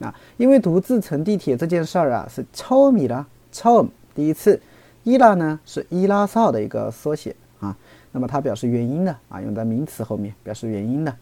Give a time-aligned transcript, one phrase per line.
[0.00, 4.60] 啊，因为独自乘地铁这件事儿啊是처음이 라， 처음第一次。
[5.04, 7.76] 伊拉呢是伊拉少的一个缩写啊，
[8.12, 11.12] 那么它表示原因的啊，用在名词后面表示原因的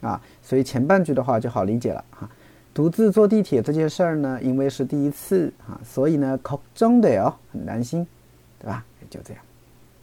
[0.00, 2.26] 啊，所以前半句的话就好理解了哈。
[2.72, 8.06] 独自坐地铁这件事儿呢，因为是第一次啊，所以呢，걱정的哦，很担心，
[8.58, 8.82] 对吧？
[9.10, 9.42] 就这样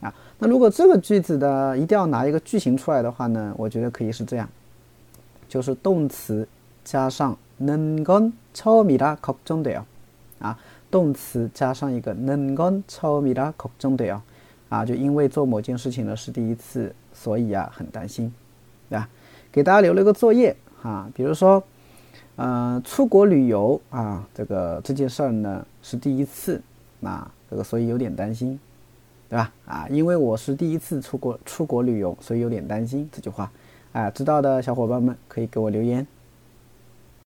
[0.02, 0.14] 啊。
[0.38, 4.48] 那如果这个句子的一定要拿一个句型出来的话呢，我觉得可以是这样，
[5.50, 6.48] 就是动词
[6.88, 9.84] 加上는건처음이라걱정돼요
[10.40, 10.60] 啊。
[10.92, 14.22] 动词加上一个는건처음이라걱정돼요
[14.70, 18.32] 啊，就因为做某件事情呢是第一次，所以啊很担心，
[18.90, 19.10] 对吧？
[19.52, 21.64] 给大家留了个作业啊，比如说，
[22.36, 26.62] 嗯，出国旅游啊，这个这件事儿呢是第一次，
[27.00, 28.60] 那这个所以有点担心，
[29.30, 29.52] 对吧？
[29.66, 33.52] 啊，因为我是第一次出国出国旅游，所以有点担心这句话，
[33.94, 36.06] 啊，知道的小伙伴们可以给我留言。